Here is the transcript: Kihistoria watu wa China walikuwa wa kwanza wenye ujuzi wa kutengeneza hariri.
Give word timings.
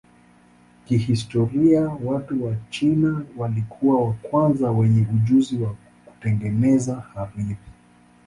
Kihistoria 0.85 1.81
watu 2.03 2.45
wa 2.45 2.55
China 2.69 3.21
walikuwa 3.37 4.05
wa 4.07 4.13
kwanza 4.13 4.71
wenye 4.71 5.01
ujuzi 5.13 5.57
wa 5.57 5.75
kutengeneza 6.05 6.95
hariri. 6.95 7.57